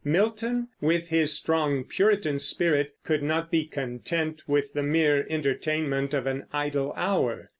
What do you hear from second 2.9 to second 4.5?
could not be content